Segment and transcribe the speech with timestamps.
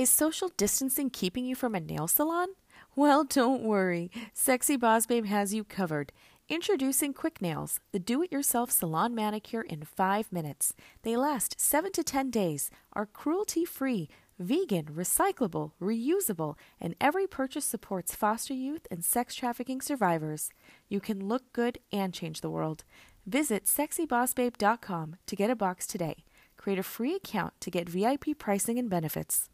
[0.00, 2.48] Is social distancing keeping you from a nail salon?
[2.96, 4.10] Well, don't worry.
[4.32, 6.10] Sexy Boss Babe has you covered.
[6.48, 10.72] Introducing Quick Nails, the do it yourself salon manicure in five minutes.
[11.02, 14.08] They last seven to ten days, are cruelty free,
[14.38, 20.48] vegan, recyclable, reusable, and every purchase supports foster youth and sex trafficking survivors.
[20.88, 22.84] You can look good and change the world.
[23.26, 26.24] Visit sexybossbabe.com to get a box today.
[26.56, 29.50] Create a free account to get VIP pricing and benefits.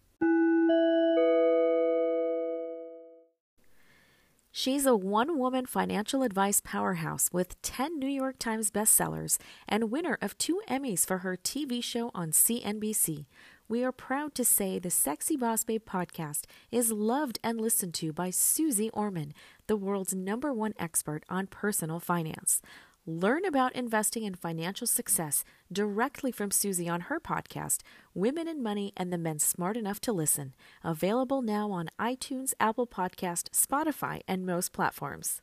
[4.58, 9.36] She's a one woman financial advice powerhouse with 10 New York Times bestsellers
[9.68, 13.26] and winner of two Emmys for her TV show on CNBC.
[13.68, 18.14] We are proud to say the Sexy Boss Babe podcast is loved and listened to
[18.14, 19.34] by Suze Orman,
[19.66, 22.62] the world's number one expert on personal finance.
[23.08, 27.82] Learn about investing and financial success directly from Suze on her podcast,
[28.14, 32.88] Women in Money and the Men Smart Enough to Listen, available now on iTunes, Apple
[32.88, 35.40] Podcast, Spotify, and most platforms.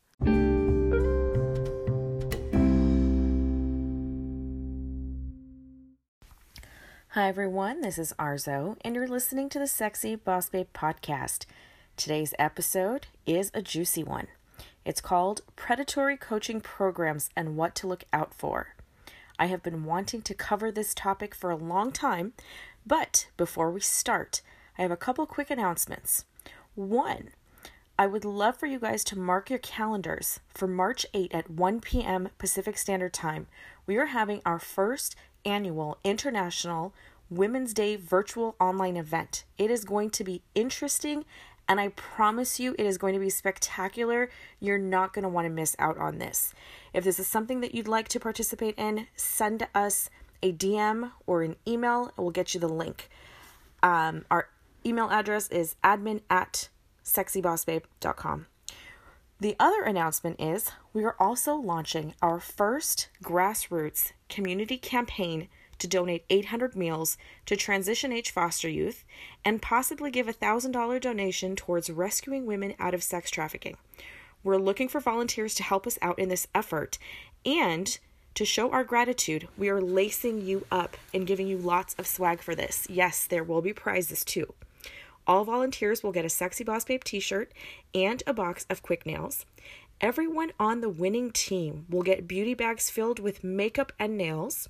[7.11, 11.45] Hi everyone, this is Arzo, and you're listening to the Sexy Boss Babe podcast.
[11.95, 14.27] Today's episode is a juicy one.
[14.85, 18.75] It's called Predatory Coaching Programs and What to Look Out For.
[19.39, 22.33] I have been wanting to cover this topic for a long time,
[22.85, 24.41] but before we start,
[24.77, 26.25] I have a couple quick announcements.
[26.75, 27.29] One,
[27.97, 31.79] I would love for you guys to mark your calendars for March 8 at 1
[31.79, 32.29] p.m.
[32.37, 33.47] Pacific Standard Time.
[33.87, 36.93] We are having our first annual International
[37.29, 39.45] Women's Day virtual online event.
[39.57, 41.23] It is going to be interesting
[41.67, 44.29] and I promise you it is going to be spectacular.
[44.59, 46.53] You're not going to want to miss out on this.
[46.93, 50.09] If this is something that you'd like to participate in, send us
[50.41, 53.09] a DM or an email, and we'll get you the link.
[53.81, 54.49] Um, our
[54.85, 56.69] email address is admin at
[57.03, 58.47] sexybossbabe.com.
[59.39, 65.49] The other announcement is we are also launching our first grassroots community campaign
[65.83, 69.03] to donate 800 meals to transition age foster youth
[69.43, 73.75] and possibly give a $1,000 donation towards rescuing women out of sex trafficking.
[74.45, 76.97] We're looking for volunteers to help us out in this effort
[77.45, 77.99] and
[78.35, 82.41] to show our gratitude, we are lacing you up and giving you lots of swag
[82.41, 82.87] for this.
[82.89, 84.53] Yes, there will be prizes too.
[85.27, 87.51] All volunteers will get a Sexy Boss Babe t shirt
[87.93, 89.45] and a box of quick nails.
[89.99, 94.69] Everyone on the winning team will get beauty bags filled with makeup and nails.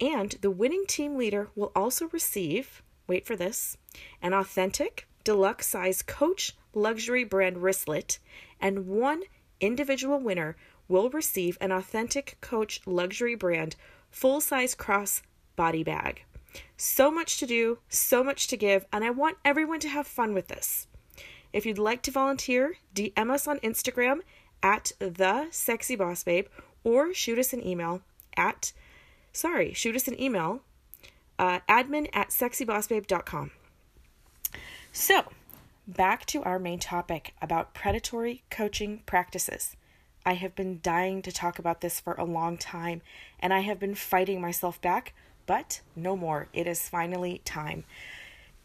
[0.00, 3.76] And the winning team leader will also receive, wait for this,
[4.22, 8.18] an authentic deluxe size Coach luxury brand wristlet,
[8.60, 9.22] and one
[9.60, 13.76] individual winner will receive an authentic Coach luxury brand
[14.10, 15.22] full size cross
[15.56, 16.24] body bag.
[16.76, 20.32] So much to do, so much to give, and I want everyone to have fun
[20.32, 20.86] with this.
[21.52, 24.20] If you'd like to volunteer, DM us on Instagram
[24.62, 26.46] at the sexy boss babe
[26.84, 28.02] or shoot us an email
[28.36, 28.72] at
[29.38, 30.60] sorry, shoot us an email
[31.38, 33.52] uh, admin at sexybossbabe.com.
[34.92, 35.24] So,
[35.86, 39.76] back to our main topic about predatory coaching practices.
[40.26, 43.02] I have been dying to talk about this for a long time,
[43.38, 45.14] and I have been fighting myself back,
[45.46, 46.48] but no more.
[46.52, 47.84] It is finally time.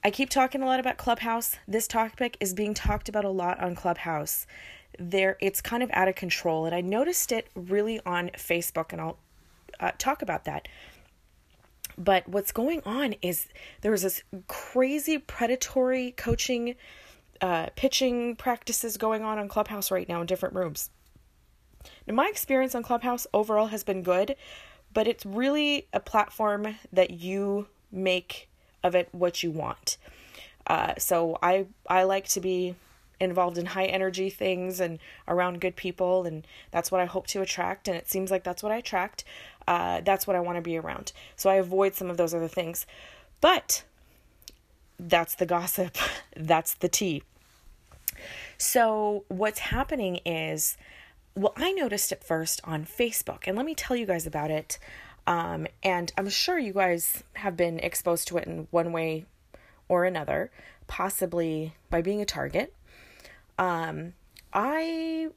[0.04, 1.58] I keep talking a lot about Clubhouse.
[1.68, 4.48] This topic is being talked about a lot on Clubhouse.
[5.00, 9.00] There, it's kind of out of control, and I noticed it really on Facebook, and
[9.00, 9.18] I'll
[9.80, 10.68] uh, talk about that.
[11.98, 13.48] But what's going on is
[13.82, 16.76] there's this crazy predatory coaching,
[17.42, 20.90] uh, pitching practices going on on Clubhouse right now in different rooms.
[22.08, 24.36] Now, my experience on Clubhouse overall has been good,
[24.94, 28.50] but it's really a platform that you make
[28.84, 29.98] of it what you want.
[30.66, 32.76] Uh, so I I like to be
[33.20, 37.42] involved in high energy things and around good people, and that's what I hope to
[37.42, 37.88] attract.
[37.88, 39.24] And it seems like that's what I attract
[39.68, 41.12] uh, that's what I want to be around.
[41.36, 42.86] So I avoid some of those other things.
[43.42, 43.84] But
[45.00, 45.98] that's the gossip,
[46.36, 47.24] that's the tea.
[48.58, 50.78] So what's happening is,
[51.36, 54.78] well, I noticed it first on Facebook, and let me tell you guys about it.
[55.26, 59.26] Um, and I'm sure you guys have been exposed to it in one way
[59.88, 60.52] or another,
[60.88, 62.74] possibly by being a target.
[63.58, 64.14] Um,
[64.54, 65.30] I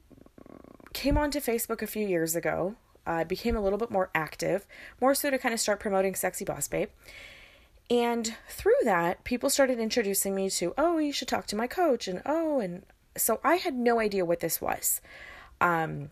[0.93, 2.75] came onto Facebook a few years ago
[3.07, 4.67] uh, became a little bit more active,
[5.01, 6.89] more so to kind of start promoting Sexy Boss Babe.
[7.89, 12.07] And through that, people started introducing me to, oh, you should talk to my coach,
[12.07, 12.83] and oh, and
[13.15, 15.01] so I had no idea what this was.
[15.61, 16.11] Um,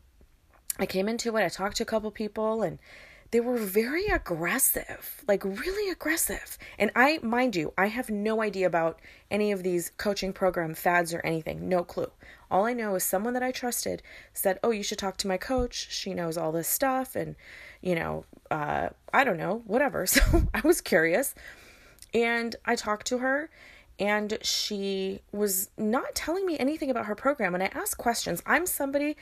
[0.79, 2.79] I came into it, I talked to a couple people, and
[3.31, 6.57] they were very aggressive, like really aggressive.
[6.79, 11.13] And I, mind you, I have no idea about any of these coaching program fads
[11.13, 12.11] or anything, no clue.
[12.49, 14.01] All I know is someone that I trusted
[14.33, 15.87] said, Oh, you should talk to my coach.
[15.89, 17.15] She knows all this stuff.
[17.15, 17.35] And,
[17.81, 20.05] you know, uh, I don't know, whatever.
[20.15, 21.35] So I was curious.
[22.13, 23.49] And I talked to her,
[23.99, 27.53] and she was not telling me anything about her program.
[27.53, 28.41] And I asked questions.
[28.45, 29.17] I'm somebody,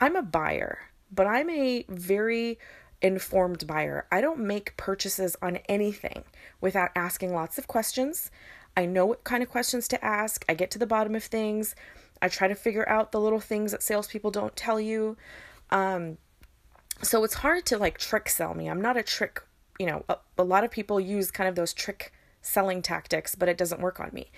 [0.00, 0.78] I'm a buyer,
[1.12, 2.58] but I'm a very
[3.02, 4.06] informed buyer.
[4.10, 6.24] I don't make purchases on anything
[6.60, 8.30] without asking lots of questions.
[8.76, 10.44] I know what kind of questions to ask.
[10.48, 11.74] I get to the bottom of things.
[12.22, 15.16] I try to figure out the little things that salespeople don't tell you.
[15.70, 16.18] Um,
[17.02, 18.68] so it's hard to like trick sell me.
[18.68, 19.42] I'm not a trick,
[19.78, 23.48] you know, a, a lot of people use kind of those trick selling tactics, but
[23.48, 24.30] it doesn't work on me.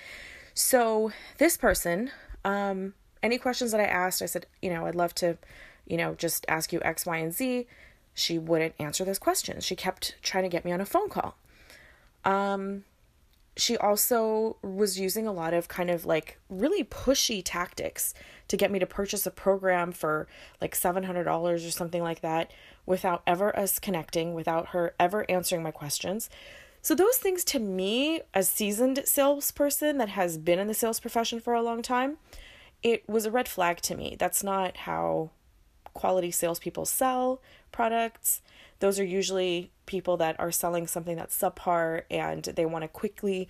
[0.55, 2.11] So this person,
[2.45, 5.39] um, any questions that I asked, I said, you know, I'd love to,
[5.87, 7.67] you know, just ask you X, Y, and Z.
[8.15, 9.65] She wouldn't answer those questions.
[9.65, 11.37] She kept trying to get me on a phone call.
[12.25, 12.85] Um,
[13.59, 18.15] she also was using a lot of kind of like really pushy tactics
[18.47, 20.29] to get me to purchase a program for
[20.61, 22.53] like $700 or something like that
[22.87, 26.31] without ever us connecting, without her ever answering my questions.
[26.81, 31.01] So, those things to me, as a seasoned salesperson that has been in the sales
[31.01, 32.19] profession for a long time,
[32.83, 34.17] it was a red flag to me.
[34.19, 35.31] That's not how
[35.93, 38.41] quality salespeople sell products.
[38.81, 43.49] Those are usually people that are selling something that's subpar and they want to quickly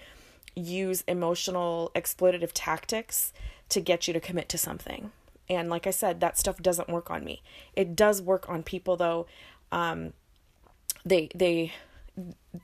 [0.55, 3.33] use emotional exploitative tactics
[3.69, 5.13] to get you to commit to something.
[5.49, 7.43] And like I said, that stuff doesn't work on me.
[7.75, 9.27] It does work on people though.
[9.73, 10.13] Um,
[11.05, 11.73] they they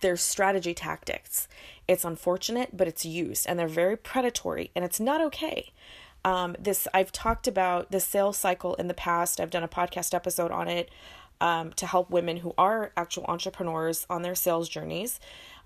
[0.01, 1.49] their strategy tactics.
[1.87, 5.73] It's unfortunate, but it's used and they're very predatory and it's not okay.
[6.25, 9.41] Um, this I've talked about the sales cycle in the past.
[9.41, 10.91] I've done a podcast episode on it
[11.45, 15.21] um, to help women who are actual entrepreneurs on their sales journeys.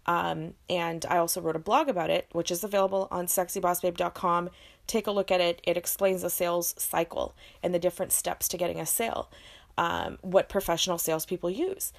[0.06, 4.50] Um, and I also wrote a blog about it, which is available on sexybossbabe.com.
[4.88, 5.60] Take a look at it.
[5.62, 7.32] It explains the sales cycle
[7.62, 9.30] and the different steps to getting a sale,
[9.76, 11.92] um, what professional salespeople use.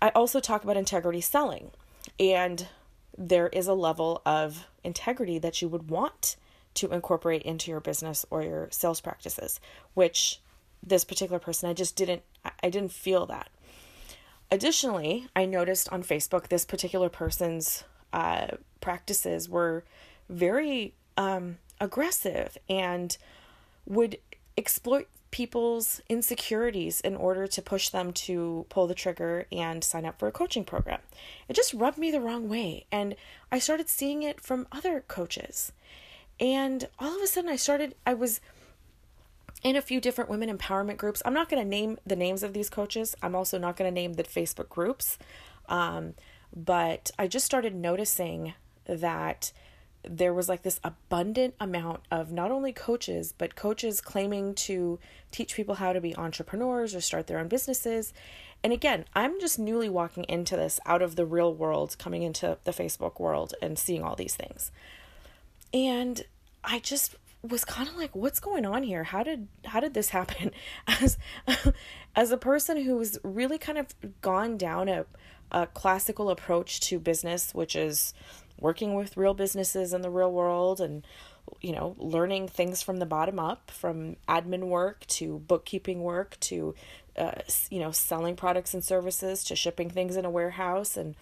[0.00, 1.72] I also talk about integrity selling,
[2.20, 2.68] and
[3.18, 6.36] there is a level of integrity that you would want
[6.74, 9.58] to incorporate into your business or your sales practices,
[9.94, 10.40] which
[10.82, 12.22] this particular person I just didn't
[12.62, 13.48] I didn't feel that.
[14.50, 18.48] Additionally, I noticed on Facebook this particular person's uh,
[18.80, 19.84] practices were
[20.28, 23.16] very um, aggressive and
[23.86, 24.18] would
[24.56, 30.18] exploit people's insecurities in order to push them to pull the trigger and sign up
[30.18, 31.00] for a coaching program.
[31.48, 32.84] It just rubbed me the wrong way.
[32.92, 33.16] And
[33.50, 35.72] I started seeing it from other coaches.
[36.38, 38.40] And all of a sudden, I started, I was
[39.62, 41.22] in a few different women empowerment groups.
[41.24, 43.94] I'm not going to name the names of these coaches, I'm also not going to
[43.94, 45.18] name the Facebook groups.
[45.68, 46.14] Um,
[46.54, 48.54] but I just started noticing
[48.84, 49.52] that
[50.04, 54.98] there was like this abundant amount of not only coaches, but coaches claiming to
[55.30, 58.12] teach people how to be entrepreneurs or start their own businesses.
[58.64, 62.58] And again, I'm just newly walking into this out of the real world, coming into
[62.64, 64.72] the Facebook world and seeing all these things.
[65.72, 66.24] And
[66.64, 69.04] I just was kind of like what's going on here?
[69.04, 70.52] How did how did this happen?
[70.86, 71.18] As
[72.14, 75.06] as a person who's really kind of gone down a
[75.50, 78.14] a classical approach to business which is
[78.58, 81.06] working with real businesses in the real world and
[81.60, 86.74] you know learning things from the bottom up from admin work to bookkeeping work to
[87.18, 87.32] uh,
[87.70, 91.14] you know selling products and services to shipping things in a warehouse and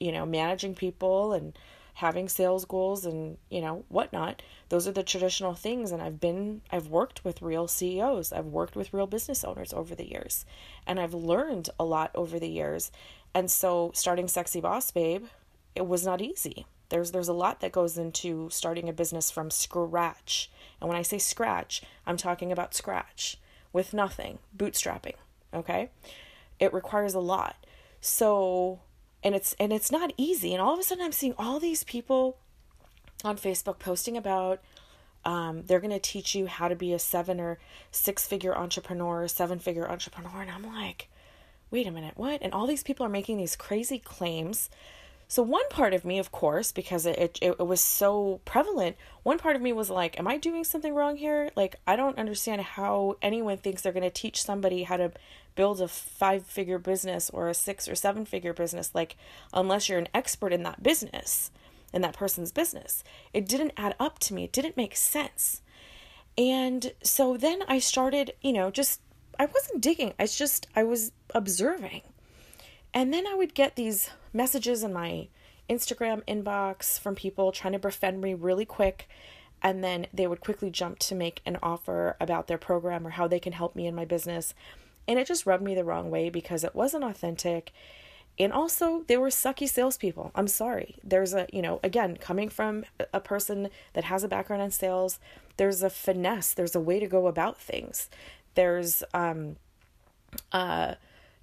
[0.00, 1.56] you know managing people and
[1.98, 4.42] having sales goals and you know whatnot.
[4.68, 8.76] Those are the traditional things and i've been i've worked with real ceos i've worked
[8.76, 10.44] with real business owners over the years
[10.86, 12.90] and i've learned a lot over the years.
[13.34, 15.26] And so starting sexy boss babe
[15.74, 16.66] it was not easy.
[16.88, 20.50] There's there's a lot that goes into starting a business from scratch.
[20.80, 23.38] And when i say scratch i'm talking about scratch
[23.72, 25.14] with nothing bootstrapping
[25.52, 25.90] okay?
[26.58, 27.56] It requires a lot.
[28.00, 28.80] So
[29.22, 30.52] and it's and it's not easy.
[30.52, 32.38] And all of a sudden i'm seeing all these people
[33.24, 34.60] on facebook posting about
[35.24, 37.58] um, they're going to teach you how to be a seven or
[37.90, 40.40] six figure entrepreneur seven figure entrepreneur.
[40.42, 41.08] And i'm like
[41.70, 42.40] wait a minute what?
[42.42, 44.70] And all these people are making these crazy claims
[45.28, 49.38] so one part of me of course because it, it, it was so prevalent one
[49.38, 51.50] part of me was like am i doing something wrong here?
[51.54, 55.12] Like i don't understand how anyone thinks they're going to teach somebody how to
[55.54, 59.16] build a five figure business or a six or seven figure business like
[59.52, 61.50] unless you're an expert in that business
[61.92, 63.02] in that person's business.
[63.32, 64.44] It didn't add up to me.
[64.44, 65.62] It didn't make sense.
[66.36, 69.00] And so then i started you know just
[69.38, 70.14] i wasn't digging.
[70.18, 72.02] It's just i was observing
[72.98, 75.28] And then I would get these messages in my
[75.70, 79.08] Instagram inbox from people trying to befriend me really quick.
[79.62, 83.28] And then they would quickly jump to make an offer about their program or how
[83.28, 84.52] they can help me in my business.
[85.06, 87.70] And it just rubbed me the wrong way because it wasn't authentic.
[88.36, 90.32] And also, they were sucky salespeople.
[90.34, 90.96] I'm sorry.
[91.04, 95.20] There's a, you know, again, coming from a person that has a background in sales,
[95.56, 98.10] there's a finesse, there's a way to go about things.
[98.56, 99.54] There's, um,
[100.50, 100.94] uh,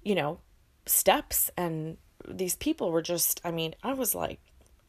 [0.02, 0.40] you know,
[0.86, 4.38] steps and these people were just i mean i was like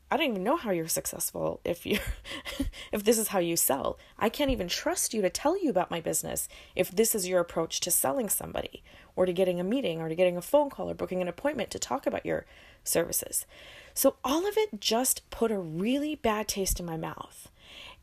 [0.09, 1.99] i don't even know how you're successful if you
[2.91, 3.97] if this is how you sell.
[4.17, 7.41] I can't even trust you to tell you about my business if this is your
[7.41, 8.83] approach to selling somebody
[9.15, 11.71] or to getting a meeting or to getting a phone call or booking an appointment
[11.71, 12.45] to talk about your
[12.85, 13.45] services.
[13.93, 17.49] So all of it just put a really bad taste in my mouth.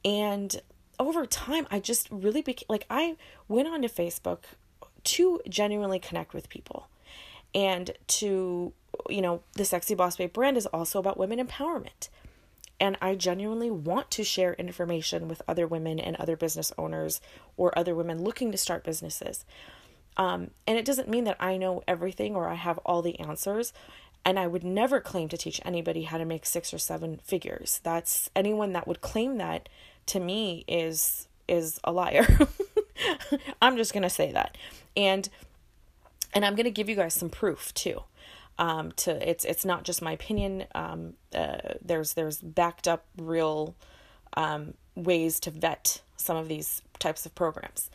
[0.04, 0.60] And
[0.98, 3.16] over time i just really became like i
[3.48, 4.38] went onto facebook
[5.02, 6.88] to genuinely connect with people
[7.54, 8.72] and to
[9.08, 12.08] you know the sexy boss babe brand is also about women empowerment.
[12.80, 17.20] And i genuinely want to share information with other women and other business owners
[17.56, 19.44] or other women looking to start businesses.
[20.16, 23.72] Um, and it doesn't mean that i know everything or i have all the answers.
[24.24, 27.80] And i would never claim to teach anybody how to make six or seven figures.
[27.82, 29.68] That's anyone that would claim that
[30.06, 32.26] to me is is a liar.
[33.62, 34.56] I'm just going to say that.
[34.96, 35.28] And
[36.34, 38.02] and I'm going to give you guys some proof too.
[38.58, 40.64] Um, to it's it's not just my opinion.
[40.74, 43.74] Um, uh, there's there's backed up real
[44.36, 47.90] um, ways to vet some of these types of programs.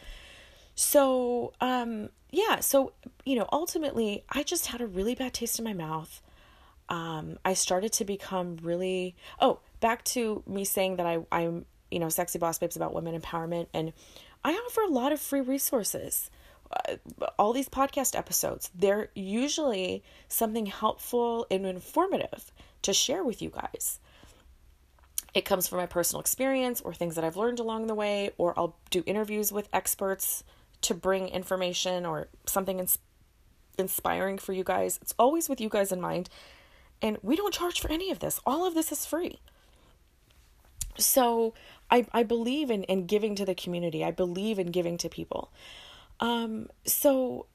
[0.75, 2.93] So um, yeah, so
[3.25, 6.21] you know, ultimately, I just had a really bad taste in my mouth.
[6.89, 11.99] Um, I started to become really oh back to me saying that I I'm you
[11.99, 13.93] know sexy boss babes about women empowerment and
[14.43, 16.29] I offer a lot of free resources
[16.71, 16.95] Uh,
[17.37, 22.51] all these podcast episodes, they're usually something helpful and informative
[22.83, 23.99] to share with you guys.
[25.33, 28.57] It comes from my personal experience or things that I've learned along the way, or
[28.57, 30.43] I'll do interviews with experts
[30.81, 32.99] to bring information or something ins-
[33.77, 34.99] inspiring for you guys.
[35.01, 36.29] It's always with you guys in mind.
[37.01, 39.39] And we don't charge for any of this, all of this is free.
[40.97, 41.53] So
[41.89, 45.51] I, I believe in, in giving to the community, I believe in giving to people.
[46.19, 47.45] Um, so,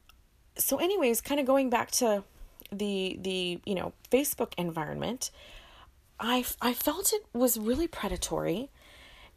[0.57, 2.25] so anyways, kind of going back to
[2.73, 5.31] the the you know Facebook environment,
[6.19, 8.71] I I felt it was really predatory,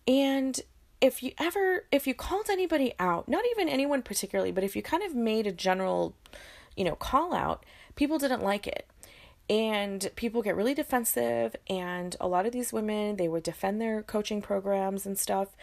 [0.08, 0.62] and
[1.02, 4.82] if you ever if you called anybody out, not even anyone particularly, but if you
[4.82, 6.16] kind of made a general,
[6.76, 7.66] you know, call out,
[7.96, 8.88] people didn't like it.
[9.50, 14.04] And people get really defensive and a lot of these women, they would defend their
[14.04, 15.56] coaching programs and stuff,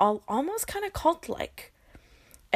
[0.00, 1.72] all almost kind of cult like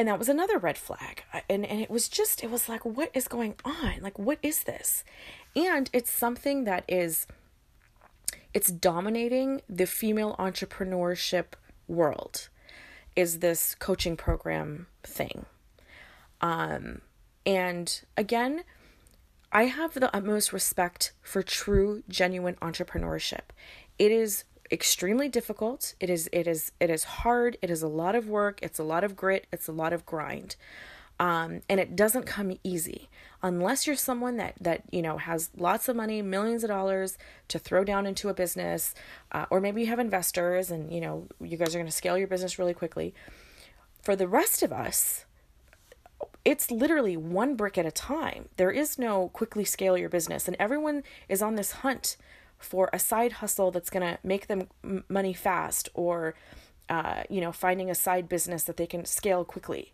[0.00, 1.24] and that was another red flag.
[1.50, 3.96] And and it was just it was like what is going on?
[4.00, 5.04] Like what is this?
[5.54, 7.26] And it's something that is
[8.54, 11.52] it's dominating the female entrepreneurship
[11.86, 12.48] world
[13.14, 15.44] is this coaching program thing.
[16.40, 17.02] Um
[17.44, 18.64] and again
[19.50, 23.52] i have the utmost respect for true genuine entrepreneurship.
[23.98, 25.94] It is extremely difficult.
[26.00, 27.56] It is it is it is hard.
[27.62, 28.60] It is a lot of work.
[28.62, 29.46] It's a lot of grit.
[29.52, 30.56] It's a lot of grind.
[31.18, 33.10] Um, and it doesn't come easy
[33.42, 37.58] unless you're someone that that you know has lots of money, millions of dollars to
[37.58, 38.94] throw down into a business,
[39.32, 42.16] uh, or maybe you have investors and you know you guys are going to scale
[42.16, 43.14] your business really quickly.
[44.02, 45.26] For the rest of us,
[46.42, 48.48] it's literally one brick at a time.
[48.56, 52.16] There is no quickly scale your business, and everyone is on this hunt
[52.60, 54.68] for a side hustle that's going to make them
[55.08, 56.34] money fast or
[56.88, 59.92] uh, you know finding a side business that they can scale quickly.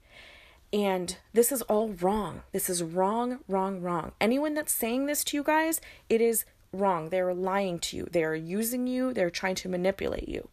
[0.72, 2.42] And this is all wrong.
[2.52, 4.12] This is wrong wrong wrong.
[4.20, 7.08] Anyone that's saying this to you guys it is wrong.
[7.08, 8.08] They're lying to you.
[8.10, 9.12] They are using you.
[9.12, 10.48] They're trying to manipulate you.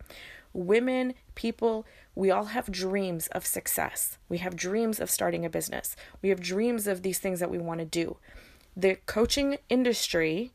[0.53, 4.20] Women people we all have dreams of success.
[4.29, 5.96] We have dreams of starting a business.
[6.22, 8.17] We have dreams of these things that we want to do.
[8.77, 10.51] The coaching industry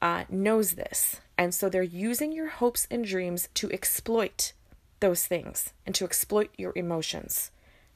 [0.00, 1.20] uh, knows this.
[1.36, 4.52] And so they're using your hopes and dreams to exploit
[5.00, 7.50] those things and to exploit your emotions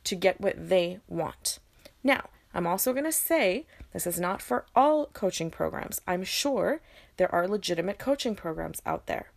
[0.04, 1.59] to get what they want.
[2.02, 6.00] Now, I'm also going to say this is not for all coaching programs.
[6.06, 6.80] I'm sure
[7.16, 9.30] there are legitimate coaching programs out there.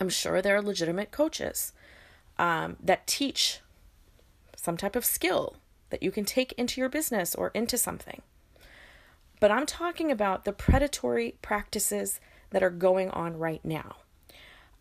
[0.00, 1.72] I'm sure there are legitimate coaches
[2.38, 3.60] um, that teach
[4.56, 5.56] some type of skill
[5.90, 8.22] that you can take into your business or into something.
[9.42, 12.20] But I'm talking about the predatory practices
[12.50, 13.96] that are going on right now.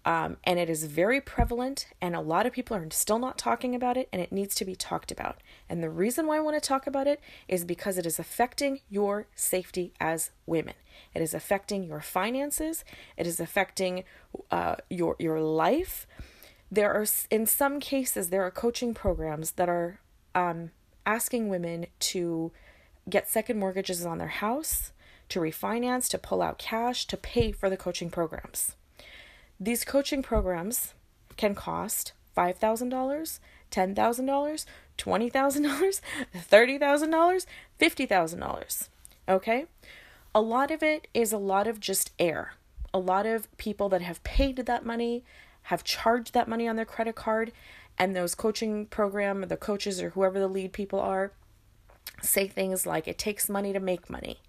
[0.06, 3.74] Um, and it is very prevalent, and a lot of people are still not talking
[3.74, 5.38] about it, and it needs to be talked about.
[5.68, 8.82] And the reason why I want to talk about it is because it is affecting
[8.88, 10.76] your safety as women.
[11.16, 12.86] It is affecting your finances.
[13.18, 14.04] It is affecting
[14.52, 16.06] uh, your your life.
[16.72, 20.02] There are, in some cases, there are coaching programs that are
[20.36, 20.70] um,
[21.04, 22.52] asking women to
[23.10, 24.92] get second mortgages on their house,
[25.30, 28.76] to refinance, to pull out cash, to pay for the coaching programs.
[29.60, 30.94] These coaching programs
[31.38, 33.40] can cost $5,000,
[33.72, 34.66] $10,000,
[34.98, 36.02] $20,000,
[36.36, 37.46] $30,000,
[37.80, 38.90] $50,000.
[39.30, 39.66] Okay?
[40.34, 42.54] A lot of it is a lot of just air.
[42.94, 45.24] A lot of people that have paid that money
[45.64, 47.52] have charged that money on their credit card,
[47.98, 51.32] and those coaching program, the coaches or whoever the lead people are,
[52.22, 54.40] say things like, it takes money to make money.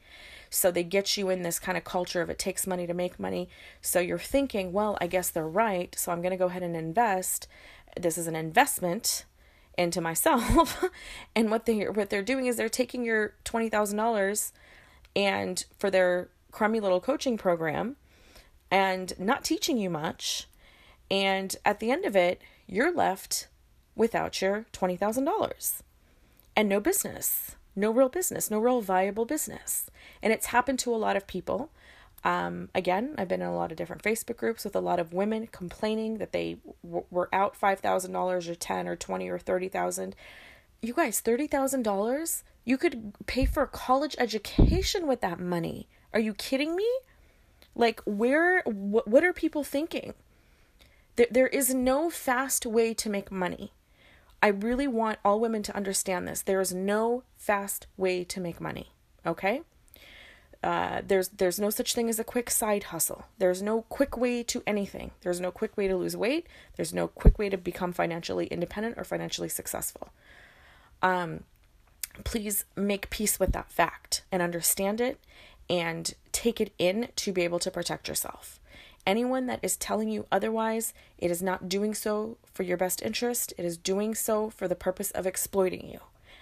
[0.50, 3.18] So they get you in this kind of culture of it takes money to make
[3.18, 3.49] money.
[3.80, 5.94] So you're thinking, well, I guess they're right.
[5.99, 7.49] So I'm going to go ahead and invest.
[7.99, 9.25] This is an investment
[9.78, 10.85] into myself.
[11.35, 14.52] and what they what they're doing is they're taking your $20,000
[15.16, 17.97] and for their crummy little coaching program
[18.71, 20.49] and not teaching you much.
[21.11, 23.49] And at the end of it, you're left
[23.97, 25.82] without your $20,000
[26.56, 29.87] and no business no real business, no real viable business.
[30.23, 31.71] And it's happened to a lot of people.
[32.25, 35.12] Um, again, I've been in a lot of different Facebook groups with a lot of
[35.12, 39.38] women complaining that they w- were out five thousand dollars or ten or twenty or
[39.38, 40.14] thirty thousand.
[40.80, 45.88] You guys, thirty thousand dollars, you could pay for college education with that money.
[46.12, 46.88] Are you kidding me?
[47.75, 48.62] Like, where?
[48.62, 50.14] Wh- what are people thinking?
[51.16, 53.73] There, there is no fast way to make money.
[54.42, 56.42] I really want all women to understand this.
[56.42, 58.92] There is no fast way to make money.
[59.25, 59.62] Okay?
[60.62, 63.25] Uh, there's there's no such thing as a quick side hustle.
[63.38, 65.11] There's no quick way to anything.
[65.22, 66.46] There's no quick way to lose weight.
[66.76, 70.11] There's no quick way to become financially independent or financially successful.
[71.02, 71.44] Um,
[72.25, 75.18] please make peace with that fact and understand it
[75.68, 78.61] and take it in to be able to protect yourself.
[79.06, 83.53] Anyone that is telling you otherwise, it is not doing so for your best interest.
[83.59, 86.00] It is doing so for the purpose of exploiting you.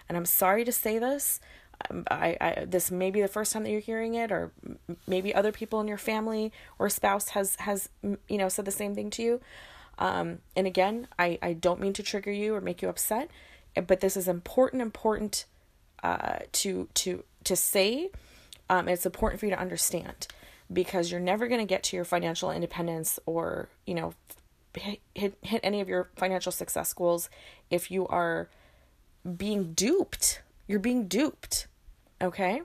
[0.08, 1.40] And I'm sorry to say this.
[1.88, 4.52] Um, I, I this may be the first time that you're hearing it, or
[5.06, 8.94] maybe other people in your family or spouse has has you know said the same
[8.94, 9.40] thing to you.
[9.98, 13.30] Um, and again, I I don't mean to trigger you or make you upset,
[13.74, 15.46] but this is important important
[16.02, 18.10] uh, to to to say.
[18.68, 20.28] Um, it's important for you to understand
[20.72, 24.14] because you're never going to get to your financial independence or, you know,
[24.74, 27.28] hit, hit, hit any of your financial success goals
[27.70, 28.48] if you are
[29.36, 30.42] being duped.
[30.66, 31.66] You're being duped.
[32.22, 32.62] Okay?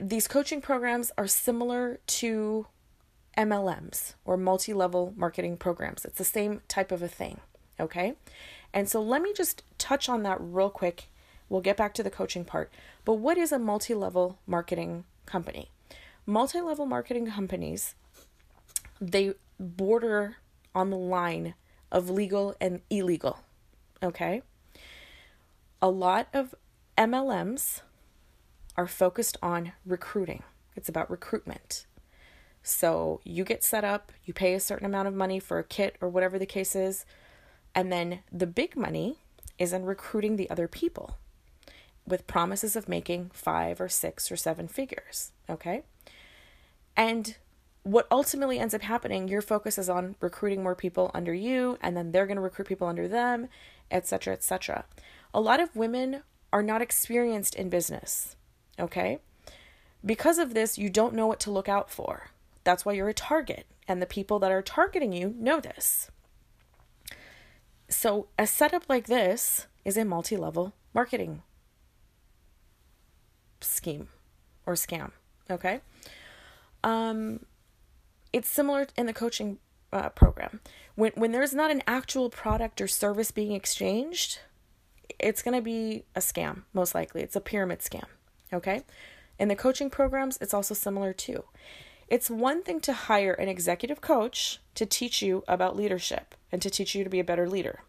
[0.00, 2.66] These coaching programs are similar to
[3.36, 6.04] MLMs or multi level marketing programs.
[6.04, 7.40] It's the same type of a thing.
[7.78, 8.14] Okay?
[8.72, 11.08] And so let me just touch on that real quick.
[11.48, 12.70] We'll get back to the coaching part.
[13.04, 15.70] But what is a multi level marketing company?
[16.26, 17.94] Multi-level marketing companies
[19.00, 20.36] they border
[20.74, 21.54] on the line
[21.90, 23.40] of legal and illegal
[24.02, 24.42] okay?
[25.82, 26.54] A lot of
[26.96, 27.80] mlms
[28.76, 30.42] are focused on recruiting.
[30.76, 31.86] It's about recruitment.
[32.62, 35.96] So you get set up you pay a certain amount of money for a kit
[36.00, 37.04] or whatever the case is
[37.74, 39.16] and then the big money
[39.58, 41.18] is in recruiting the other people
[42.06, 45.82] with promises of making five or six or seven figures okay
[46.96, 47.36] and
[47.82, 51.96] what ultimately ends up happening, your focus is on recruiting more people under you, and
[51.96, 53.48] then they're going to recruit people under them,
[53.90, 54.84] etc., etc.
[55.32, 56.22] A lot of women
[56.52, 58.36] are not experienced in business,
[58.78, 59.18] okay?
[60.04, 62.30] Because of this, you don't know what to look out for.
[62.64, 66.10] That's why you're a target, and the people that are targeting you know this.
[67.88, 71.42] So, a setup like this is a multi level marketing
[73.60, 74.08] scheme
[74.66, 75.12] or scam,
[75.50, 75.80] okay?
[76.82, 77.40] Um,
[78.32, 79.58] it's similar in the coaching
[79.92, 80.60] uh, program.
[80.94, 84.38] When when there's not an actual product or service being exchanged,
[85.18, 87.22] it's going to be a scam most likely.
[87.22, 88.06] It's a pyramid scam.
[88.52, 88.82] Okay?
[89.38, 91.44] In the coaching programs, it's also similar too.
[92.08, 96.68] It's one thing to hire an executive coach to teach you about leadership and to
[96.68, 97.80] teach you to be a better leader,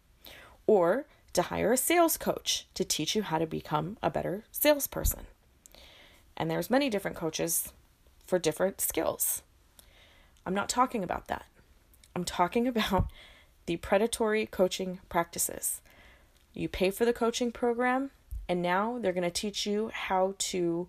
[0.67, 5.25] or to hire a sales coach to teach you how to become a better salesperson.
[6.37, 7.73] And there's many different coaches
[8.31, 9.41] for different skills.
[10.45, 11.43] I'm not talking about that.
[12.15, 13.11] I'm talking about
[13.65, 15.81] the predatory coaching practices.
[16.53, 18.11] You pay for the coaching program,
[18.47, 20.87] and now they're going to teach you how to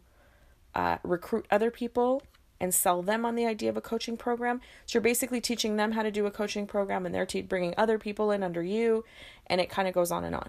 [0.77, 2.23] uh, recruit other people
[2.61, 4.61] and sell them on the idea of a coaching program.
[4.87, 7.75] So you're basically teaching them how to do a coaching program and they're te- bringing
[7.77, 9.05] other people in under you
[9.49, 10.49] and it kind of goes on and on.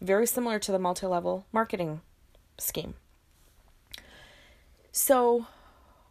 [0.00, 2.00] Very similar to the multi-level marketing
[2.58, 2.94] scheme.
[4.90, 5.46] So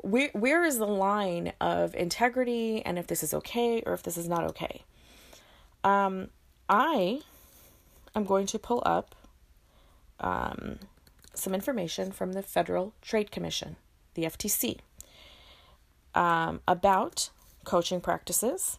[0.03, 4.17] where where is the line of integrity and if this is okay or if this
[4.17, 4.83] is not okay?
[5.83, 6.29] Um,
[6.69, 7.21] I
[8.13, 9.15] am going to pull up
[10.19, 10.79] um,
[11.33, 13.77] some information from the Federal Trade Commission,
[14.13, 14.79] the FTC,
[16.13, 17.29] um, about
[17.63, 18.77] coaching practices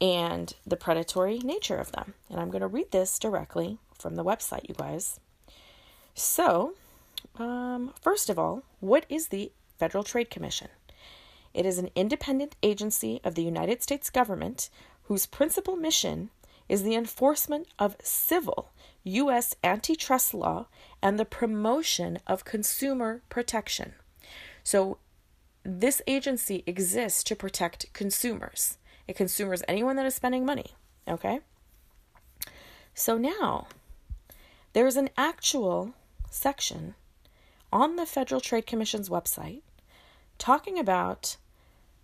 [0.00, 2.14] and the predatory nature of them.
[2.30, 5.20] And I'm going to read this directly from the website, you guys.
[6.14, 6.72] So,
[7.36, 10.68] um, first of all, what is the Federal Trade Commission?
[11.54, 14.68] It is an independent agency of the United States government
[15.04, 16.28] whose principal mission
[16.68, 18.70] is the enforcement of civil
[19.04, 19.56] U.S.
[19.64, 20.66] antitrust law
[21.02, 23.94] and the promotion of consumer protection.
[24.62, 24.98] So,
[25.64, 28.76] this agency exists to protect consumers.
[29.08, 30.74] It consumers anyone that is spending money.
[31.08, 31.40] Okay?
[32.94, 33.66] So now,
[34.74, 35.94] there is an actual
[36.30, 36.94] section
[37.72, 39.62] on the Federal Trade Commission's website
[40.40, 41.36] talking about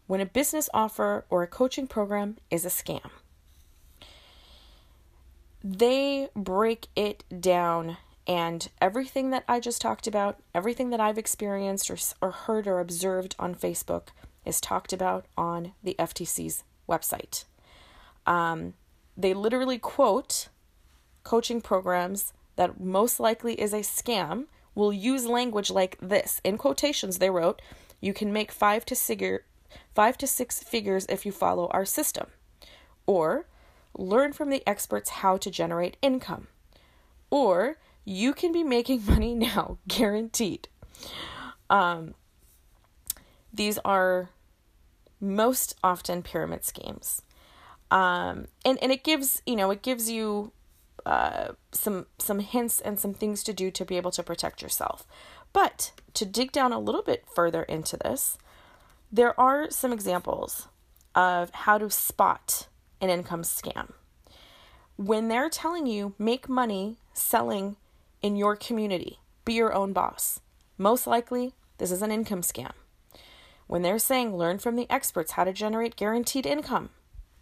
[0.07, 3.11] when a business offer or a coaching program is a scam.
[5.65, 11.91] They break it down, and everything that I just talked about, everything that I've experienced
[11.91, 14.09] or, or heard or observed on Facebook,
[14.45, 17.45] is talked about on the FTC's website.
[18.27, 18.75] Um,
[19.17, 20.49] they literally quote
[21.25, 24.47] coaching programs that most likely is a scam
[24.77, 26.41] will use language like this.
[26.45, 27.61] In quotations, they wrote,
[28.01, 29.45] You can make five to, figure,
[29.95, 32.29] five to six figures if you follow our system.
[33.07, 33.47] Or,
[33.97, 36.49] learn from the experts how to generate income.
[37.31, 40.69] Or, you can be making money now, guaranteed.
[41.69, 42.15] Um,
[43.53, 44.31] these are
[45.21, 47.23] most often pyramid schemes.
[47.91, 50.53] Um, and, and it gives, you know, it gives you
[51.07, 55.07] uh, some some hints and some things to do to be able to protect yourself.
[55.57, 58.37] But to dig down a little bit further into this,
[59.11, 60.69] there are some examples
[61.15, 62.69] of how to spot
[63.01, 63.93] an income scam.
[64.97, 67.77] When they're telling you make money selling
[68.21, 70.41] in your community, be your own boss,
[70.77, 72.73] most likely this is an income scam.
[73.67, 76.91] When they're saying learn from the experts how to generate guaranteed income,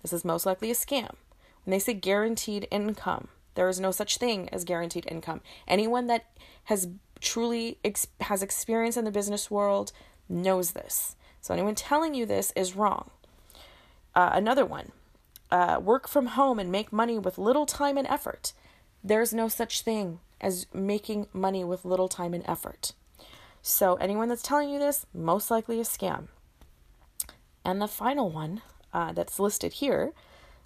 [0.03, 1.17] this is most likely a scam.
[1.65, 5.41] When they say guaranteed income, there is no such thing as guaranteed income.
[5.67, 6.27] Anyone that
[6.65, 6.89] has
[7.25, 9.93] truly ex- has experience in the business world
[10.29, 11.17] knows this.
[11.41, 13.11] So anyone telling you this is wrong.
[14.15, 14.93] Uh, another one
[15.51, 18.53] uh, work from home and make money with little time and effort.
[19.03, 22.93] There's no such thing as making money with little time and effort.
[23.63, 26.29] So anyone that's telling you this, most likely a scam.
[27.65, 30.13] And the final one uh, that's listed here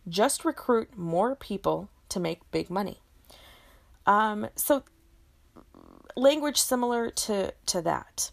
[0.09, 2.99] just recruit more people to make big money.
[4.07, 4.85] Um, so,
[6.19, 8.31] language similar to, to that.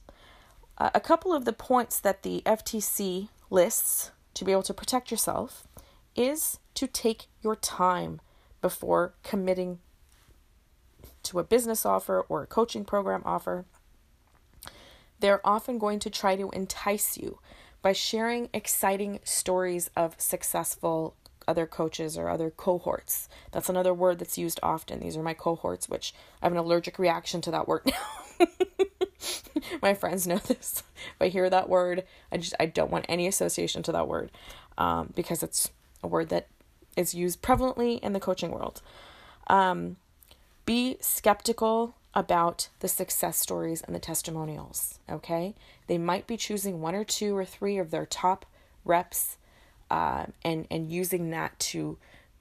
[0.78, 5.12] Uh, a couple of the points that the FTC lists to be able to protect
[5.12, 5.68] yourself
[6.16, 8.20] is to take your time
[8.62, 9.80] before committing
[11.24, 13.66] to a business offer or a coaching program offer.
[15.20, 17.40] They're often going to try to entice you
[17.82, 21.16] by sharing exciting stories of successful
[21.48, 23.30] other coaches or other cohorts.
[23.52, 25.00] That's another word that's used often.
[25.00, 28.48] These are my cohorts, which I have an allergic reaction to that word now.
[29.82, 30.84] my friends know this.
[31.16, 34.32] If I hear that word, I just I don't want any association to that word
[34.78, 35.70] um, because it's
[36.04, 36.48] a word that
[36.96, 38.82] is used prevalently in the coaching world.
[39.48, 39.98] Um,
[40.66, 45.00] be skeptical about the success stories and the testimonials.
[45.10, 45.56] Okay,
[45.88, 48.46] they might be choosing one or two or three of their top
[48.84, 49.38] reps
[49.90, 51.98] uh, and and using that to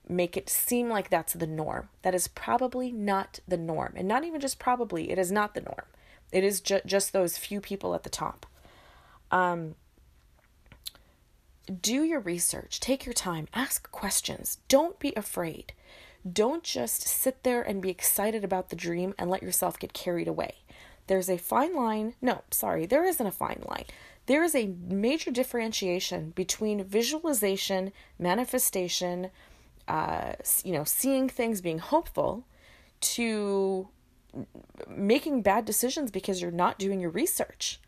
[0.07, 1.89] make it seem like that's the norm.
[2.03, 5.11] That is probably not the norm, and not even just probably.
[5.11, 5.85] It is not the norm.
[6.31, 8.45] It is ju- just those few people at the top.
[9.31, 9.75] Um,
[11.81, 12.79] do your research.
[12.79, 13.47] Take your time.
[13.53, 14.59] Ask questions.
[14.67, 15.73] Don't be afraid.
[16.31, 20.27] Don't just sit there and be excited about the dream and let yourself get carried
[20.27, 20.55] away.
[21.07, 22.15] There's a fine line.
[22.21, 23.85] No, sorry, there isn't a fine line.
[24.27, 29.29] There is a major differentiation between visualization, manifestation,
[29.87, 30.33] uh,
[30.63, 32.45] you know, seeing things, being hopeful,
[33.01, 33.87] to
[34.87, 37.79] making bad decisions because you're not doing your research.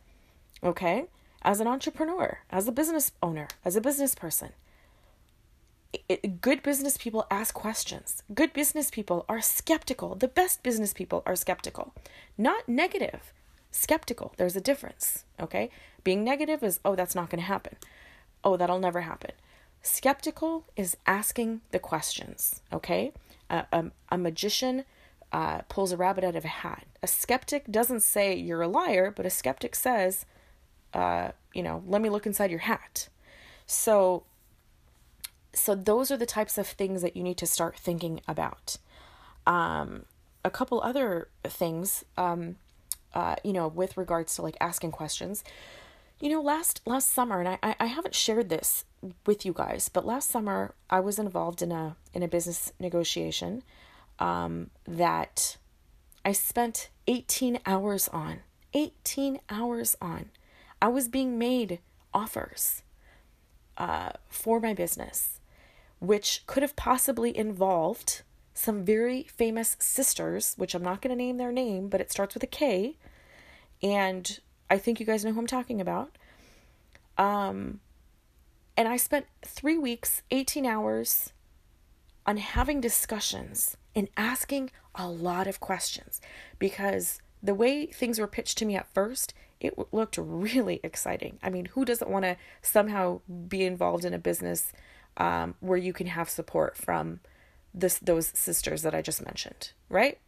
[0.64, 1.06] Okay?
[1.42, 4.50] As an entrepreneur, as a business owner, as a business person,
[6.10, 8.24] it, good business people ask questions.
[8.34, 10.16] Good business people are skeptical.
[10.16, 11.94] The best business people are skeptical,
[12.38, 13.34] not negative.
[13.72, 14.34] Skeptical.
[14.38, 15.70] There's a difference, okay?
[16.04, 17.76] Being negative is, oh, that's not going to happen.
[18.44, 19.32] Oh, that'll never happen.
[19.82, 23.14] Skeptical is asking the questions, okay?
[23.50, 24.86] A, a, a magician
[25.32, 26.86] uh, pulls a rabbit out of a hat.
[27.04, 30.26] A skeptic doesn't say you're a liar, but a skeptic says,
[30.94, 33.10] uh, you know, let me look inside your hat.
[33.66, 34.24] So,
[35.54, 38.78] so those are the types of things that you need to start thinking about.
[39.46, 40.06] Um,
[40.44, 42.56] a couple other things, um,
[43.14, 45.44] uh, you know, with regards to like asking questions.
[46.20, 48.86] You know, last last summer, and I, I haven't shared this
[49.26, 53.64] with you guys, but last summer I was involved in a in a business negotiation
[54.20, 55.58] um, that
[56.26, 58.40] I spent 18 hours on.
[58.74, 60.30] 18 hours on.
[60.82, 61.80] I was being made
[62.14, 62.84] offers
[63.78, 65.40] uh, for my business,
[66.00, 68.24] which could have possibly involved
[68.58, 72.34] some very famous sisters, which I'm not going to name their name, but it starts
[72.34, 72.98] with a K.
[73.84, 74.40] And
[74.70, 76.18] I think you guys know who I'm talking about.
[77.18, 77.82] Um,
[78.76, 81.34] and I spent three weeks, 18 hours
[82.26, 86.20] on having discussions and asking a lot of questions
[86.58, 91.38] because the way things were pitched to me at first, it looked really exciting.
[91.44, 94.74] I mean, who doesn't want to somehow be involved in a business
[95.18, 97.20] um, where you can have support from
[97.74, 100.20] this those sisters that I just mentioned, right?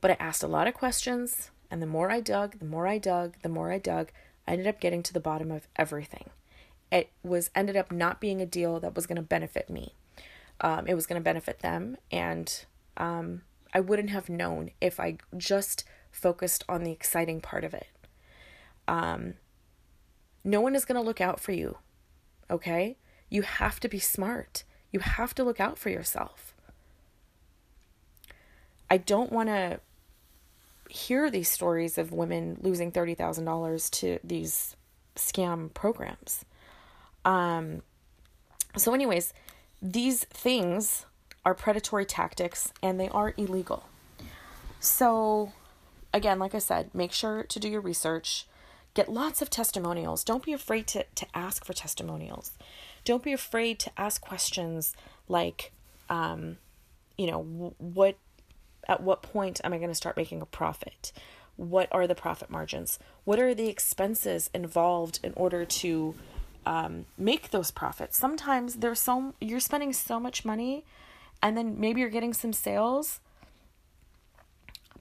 [0.00, 2.98] But I asked a lot of questions, and the more I dug, the more I
[2.98, 4.10] dug, the more I dug,
[4.46, 6.30] I ended up getting to the bottom of everything.
[6.92, 9.94] It was ended up not being a deal that was going to benefit me.
[10.60, 12.64] Um, it was going to benefit them, and
[12.96, 13.42] um,
[13.74, 17.88] I wouldn't have known if I just focused on the exciting part of it.
[18.88, 19.34] Um,
[20.44, 21.78] no one is going to look out for you,
[22.50, 22.96] okay?
[23.28, 24.62] You have to be smart.
[24.96, 26.54] You have to look out for yourself.
[28.88, 29.80] I don't want to
[30.88, 34.74] hear these stories of women losing $30,000 to these
[35.14, 36.46] scam programs.
[37.26, 37.82] Um,
[38.74, 39.34] so, anyways,
[39.82, 41.04] these things
[41.44, 43.84] are predatory tactics and they are illegal.
[44.80, 45.52] So,
[46.14, 48.46] again, like I said, make sure to do your research.
[48.94, 50.24] Get lots of testimonials.
[50.24, 52.52] Don't be afraid to, to ask for testimonials.
[53.06, 54.94] Don't be afraid to ask questions
[55.28, 55.72] like,
[56.10, 56.58] um,
[57.16, 58.16] you know, what,
[58.86, 61.10] at what point am I going to start making a profit?
[61.56, 62.98] What are the profit margins?
[63.24, 66.14] What are the expenses involved in order to
[66.66, 68.18] um, make those profits.
[68.18, 70.84] Sometimes there's so you're spending so much money,
[71.40, 73.20] and then maybe you're getting some sales,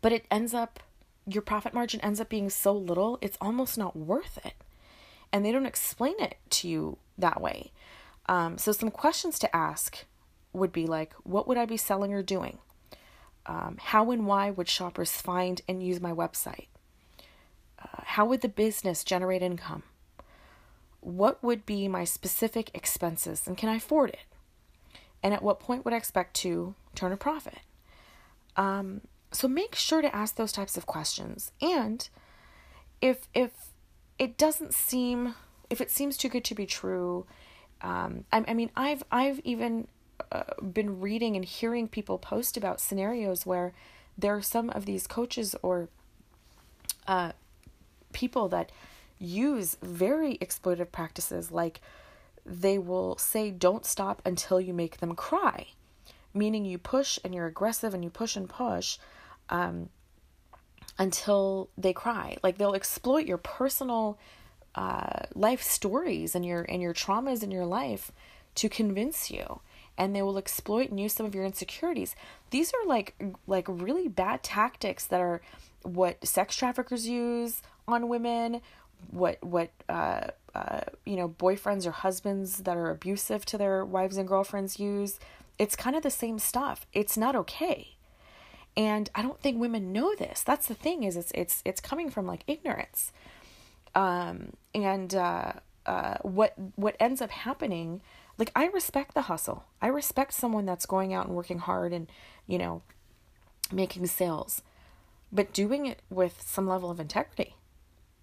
[0.01, 0.79] but it ends up
[1.27, 4.53] your profit margin ends up being so little it's almost not worth it,
[5.33, 7.71] and they don't explain it to you that way.
[8.27, 10.05] Um, so some questions to ask
[10.53, 12.59] would be like, what would I be selling or doing?
[13.45, 16.67] Um, how and why would shoppers find and use my website?
[17.77, 19.83] Uh, how would the business generate income?
[21.05, 24.25] what would be my specific expenses and can I afford it?
[25.21, 27.59] And at what point would I expect to turn a profit?
[28.57, 31.51] Um, so make sure to ask those types of questions.
[31.61, 32.07] And
[33.01, 33.51] if if
[34.17, 35.35] it doesn't seem
[35.69, 37.25] if it seems too good to be true,
[37.85, 39.87] um, I, I mean I've I've even
[40.31, 43.73] uh, been reading and hearing people post about scenarios where
[44.17, 45.89] there are some of these coaches or
[47.07, 47.31] uh,
[48.13, 48.71] people that
[49.19, 51.79] use very exploitative practices like
[52.45, 55.67] they will say don't stop until you make them cry
[56.35, 58.97] meaning you push and you're aggressive and you push and push
[59.49, 59.89] um,
[60.99, 62.37] until they cry.
[62.43, 64.19] Like they'll exploit your personal
[64.75, 68.11] uh, life stories and your and your traumas in your life
[68.55, 69.59] to convince you
[69.97, 72.15] and they will exploit and use some of your insecurities.
[72.49, 73.15] These are like
[73.47, 75.41] like really bad tactics that are
[75.83, 78.61] what sex traffickers use on women
[79.11, 84.17] what what uh, uh, you know boyfriends or husbands that are abusive to their wives
[84.17, 85.19] and girlfriends use.
[85.57, 86.85] It's kind of the same stuff.
[86.93, 87.95] It's not okay.
[88.77, 90.43] And i don't think women know this.
[90.43, 93.11] That's the thing is it's it's it's coming from like ignorance.
[93.93, 95.53] Um and uh
[95.85, 98.01] uh what what ends up happening
[98.37, 102.11] like i respect the hustle i respect someone that's going out and working hard and
[102.47, 102.81] you know
[103.71, 104.61] making sales
[105.31, 107.55] but doing it with some level of integrity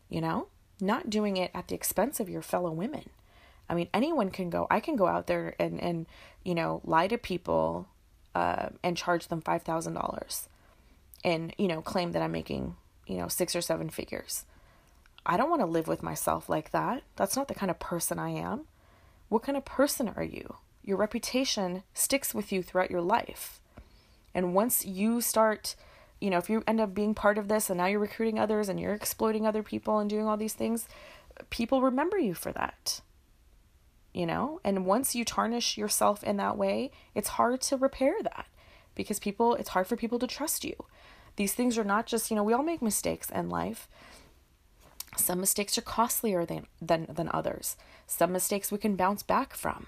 [0.08, 0.46] you know
[0.82, 3.08] not doing it at the expense of your fellow women.
[3.70, 4.66] I mean, anyone can go.
[4.70, 6.06] I can go out there and and
[6.44, 7.88] you know lie to people,
[8.34, 10.48] uh, and charge them five thousand dollars,
[11.24, 14.44] and you know claim that I'm making you know six or seven figures.
[15.24, 17.02] I don't want to live with myself like that.
[17.16, 18.62] That's not the kind of person I am.
[19.28, 20.56] What kind of person are you?
[20.82, 23.61] Your reputation sticks with you throughout your life.
[24.35, 25.76] And once you start
[26.22, 28.68] you know, if you end up being part of this and now you're recruiting others
[28.68, 30.87] and you're exploiting other people and doing all these things,
[31.50, 33.00] people remember you for that.
[34.14, 38.46] You know, and once you tarnish yourself in that way, it's hard to repair that
[38.94, 40.76] because people, it's hard for people to trust you.
[41.35, 43.88] These things are not just, you know, we all make mistakes in life.
[45.16, 47.77] Some mistakes are costlier than, than, than others.
[48.07, 49.87] Some mistakes we can bounce back from.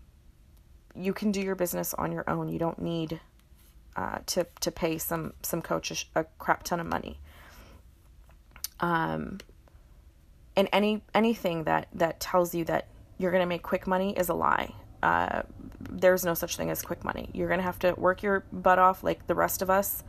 [0.95, 2.49] you can do your business on your own.
[2.49, 3.21] You don't need
[3.97, 7.19] uh, to to pay some some coach a, a crap ton of money.
[8.81, 9.39] Um,
[10.55, 14.29] and any anything that that tells you that you're going to make quick money is
[14.29, 14.75] a lie.
[15.03, 15.43] Uh,
[15.81, 17.29] there's no such thing as quick money.
[17.33, 20.03] You're going to have to work your butt off like the rest of us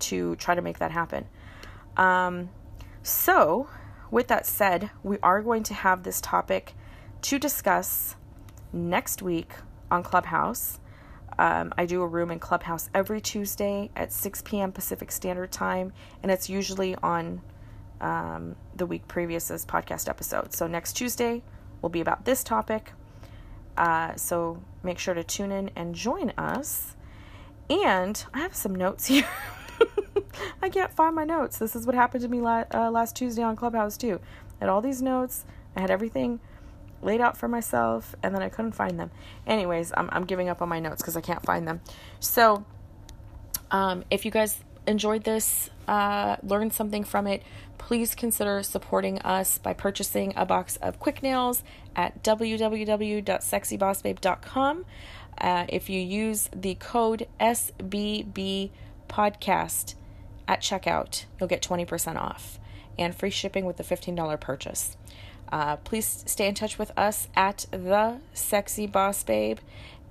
[0.00, 1.26] to try to make that happen.
[1.96, 2.50] Um,
[3.02, 3.68] so,
[4.14, 6.72] with that said, we are going to have this topic
[7.20, 8.14] to discuss
[8.72, 9.50] next week
[9.90, 10.78] on Clubhouse.
[11.36, 14.70] Um, I do a room in Clubhouse every Tuesday at 6 p.m.
[14.70, 17.42] Pacific Standard Time, and it's usually on
[18.00, 20.52] um, the week previous's podcast episode.
[20.52, 21.42] So next Tuesday
[21.82, 22.92] will be about this topic.
[23.76, 26.94] Uh, so make sure to tune in and join us.
[27.68, 29.26] And I have some notes here.
[30.62, 31.58] I can't find my notes.
[31.58, 34.20] This is what happened to me la- uh, last Tuesday on Clubhouse, too.
[34.60, 35.44] I had all these notes,
[35.76, 36.40] I had everything
[37.02, 39.10] laid out for myself, and then I couldn't find them.
[39.46, 41.80] Anyways, I'm, I'm giving up on my notes because I can't find them.
[42.20, 42.64] So,
[43.70, 47.42] um, if you guys enjoyed this, uh, learned something from it,
[47.78, 51.62] please consider supporting us by purchasing a box of quick nails
[51.96, 54.84] at www.sexybossbabe.com.
[55.36, 58.70] Uh, if you use the code SBB
[59.08, 59.94] podcast
[60.46, 62.58] at checkout, you'll get 20% off
[62.98, 64.96] and free shipping with the $15 purchase.
[65.52, 69.58] Uh, please stay in touch with us at the Sexy Boss Babe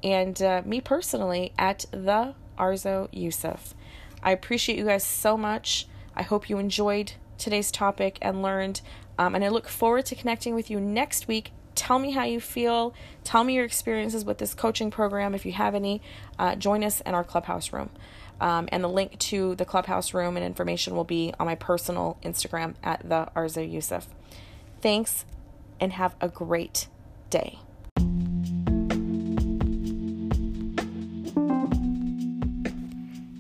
[0.04, 3.74] and uh, me personally at the Arzo Yusuf.
[4.22, 5.88] I appreciate you guys so much.
[6.16, 8.82] I hope you enjoyed today's topic and learned.
[9.18, 11.52] Um, and I look forward to connecting with you next week.
[11.76, 12.94] Tell me how you feel.
[13.24, 15.34] Tell me your experiences with this coaching program.
[15.34, 16.02] If you have any,
[16.38, 17.90] uh, join us in our clubhouse room.
[18.42, 22.18] Um, and the link to the clubhouse room and information will be on my personal
[22.24, 24.08] Instagram at the Arzo Yusuf.
[24.82, 25.26] Thanks
[25.80, 26.88] and have a great
[27.30, 27.60] day.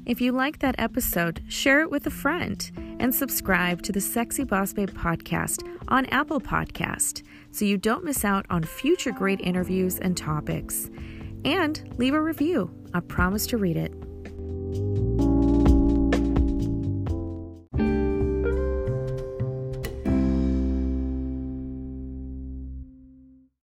[0.05, 4.43] If you like that episode, share it with a friend and subscribe to the Sexy
[4.43, 9.99] Boss Babe podcast on Apple Podcast so you don't miss out on future great interviews
[9.99, 10.89] and topics.
[11.45, 12.69] And leave a review.
[12.93, 14.02] I promise to read it.
[14.73, 15.22] Thank you.